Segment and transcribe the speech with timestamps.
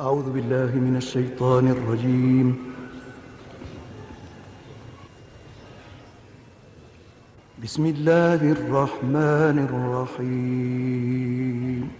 [0.00, 2.74] أعوذ بالله من الشيطان الرجيم.
[7.64, 11.90] بسم الله الرحمن الرحيم.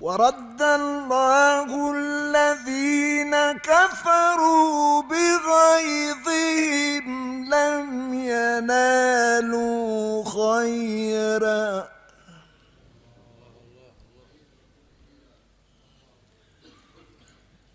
[0.00, 7.06] ورد الله الذين كفروا بغيظهم
[7.50, 11.97] لم ينالوا خيرا.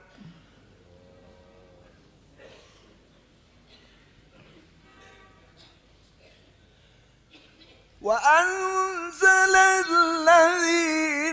[8.05, 11.24] وأنزل الذين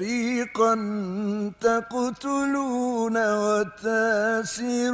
[0.00, 0.72] فريقا
[1.60, 4.86] تقتلون وتاسرون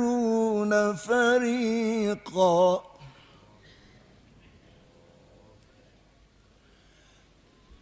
[0.97, 2.83] فريقا.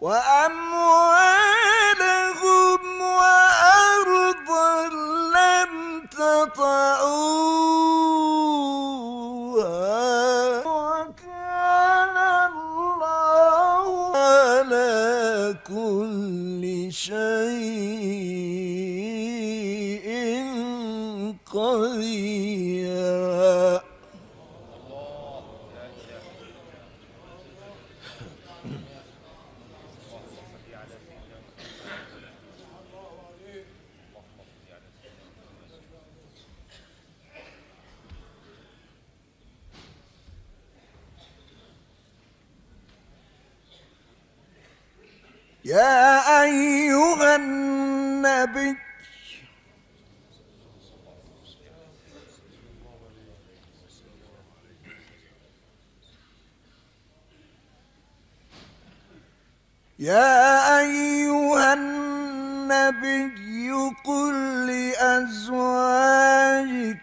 [0.01, 1.40] وأموالهم
[45.65, 48.77] يا أيها النبي.
[59.99, 63.71] يا أيها النبي
[64.05, 66.01] قل لأزواجك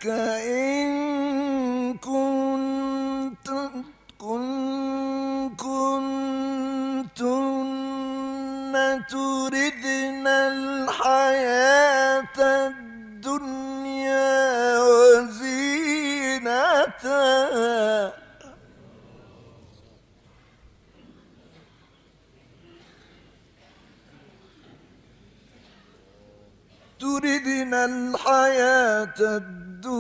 [0.08, 0.57] إن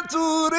[0.09, 0.52] تردن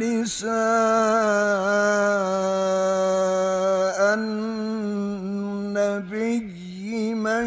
[0.00, 0.50] نساء
[5.80, 7.46] النبي من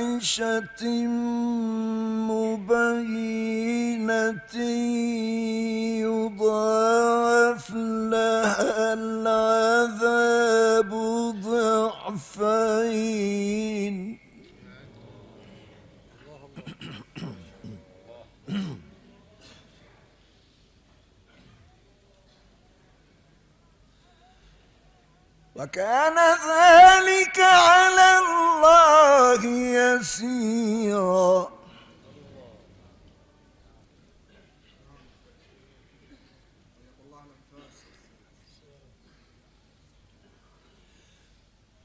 [25.60, 29.44] وكان ذلك على الله
[29.76, 31.50] يسيرا.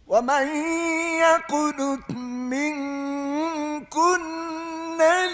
[0.07, 0.47] ومن
[1.19, 2.11] يقنت
[2.51, 4.21] منكن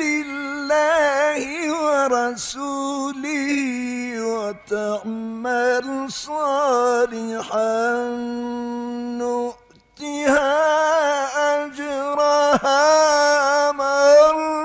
[0.01, 1.43] لله
[1.83, 3.21] ورسوله
[4.69, 7.93] وتعمل صالحا
[9.17, 10.53] نؤتها
[11.65, 12.81] أجرها
[13.71, 14.61] مرتين.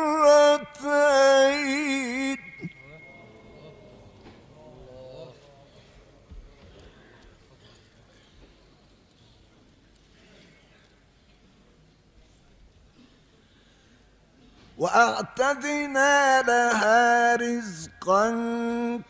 [14.78, 18.26] وأعتدنا لها رزقا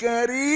[0.00, 0.56] كريما.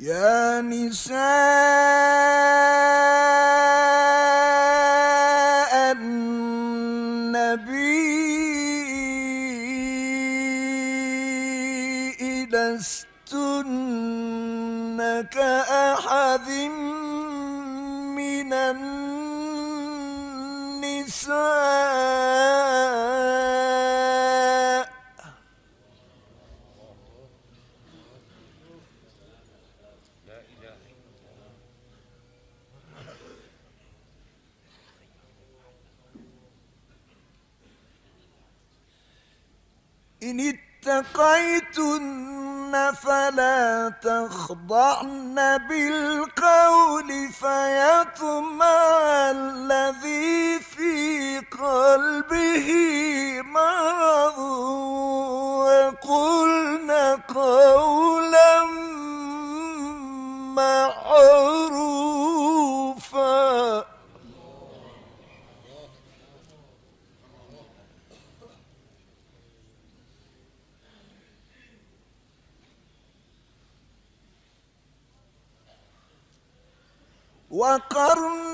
[0.00, 1.20] يا نساء
[11.20, 13.78] النبي لستن
[15.30, 16.48] كأحد
[18.16, 19.10] من النساء
[40.30, 40.54] إن
[40.86, 48.70] اتقيتن فلا تخضعن بالقول فيطمع
[49.30, 52.68] الذي في قلبه
[77.70, 78.49] وقرن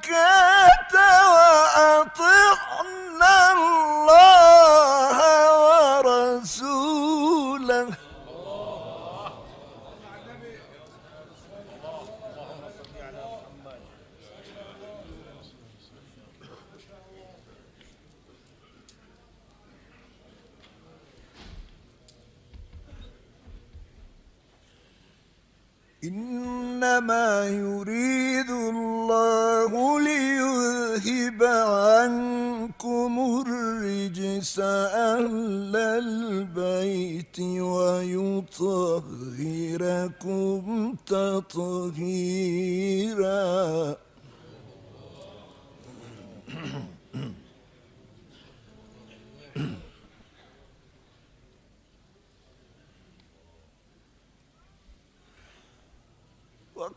[0.00, 0.31] que
[31.04, 38.54] ليذهب عنكم الرجس أهل البيت ويطهركم
[41.06, 41.72] تطهيرا.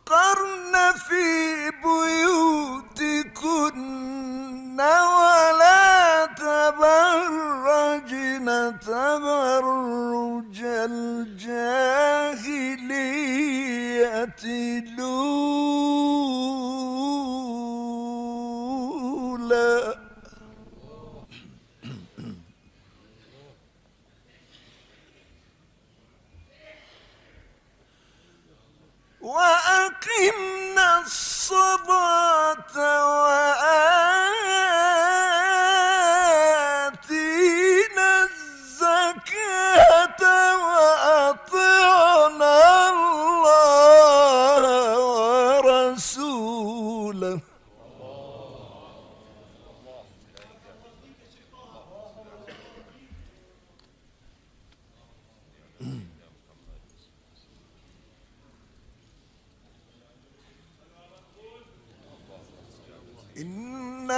[0.09, 3.75] وقرن في بيوتكن.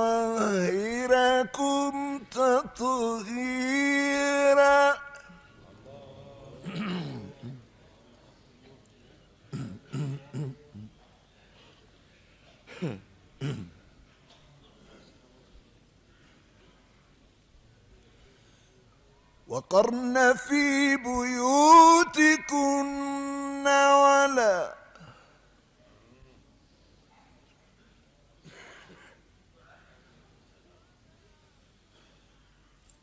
[2.34, 4.15] تطهيرا.
[19.56, 22.56] وقرن في بيوتكن
[23.66, 24.74] ولا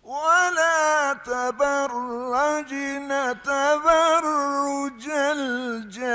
[0.03, 3.11] ولا تبرجن
[3.43, 6.13] تبرج الجاهلية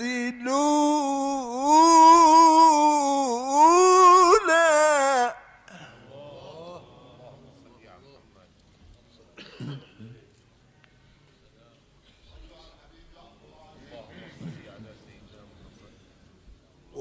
[0.00, 1.41] الأولى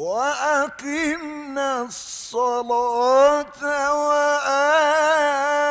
[0.01, 3.61] وأقمنا الصلاة
[4.05, 5.70] وآتينا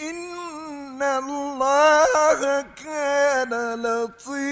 [0.00, 1.45] إن الله
[4.06, 4.45] 我最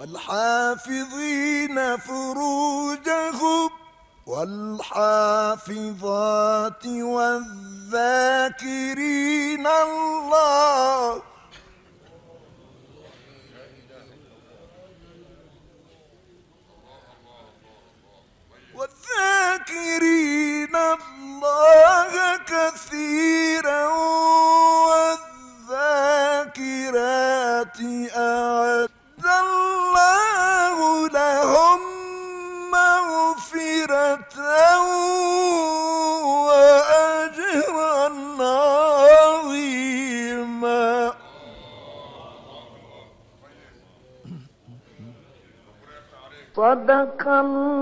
[0.00, 3.70] والحافظين فروجهم
[4.26, 5.66] والحافظات
[6.86, 8.06] والذاكرين
[9.66, 11.22] الله.
[18.74, 23.29] والذاكرين الله كثيرا
[47.00, 47.79] صدق الله